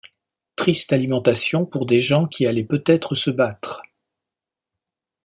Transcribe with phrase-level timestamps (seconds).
[0.55, 3.83] Triste alimentation pour des gens qui allaient peut-être se battre!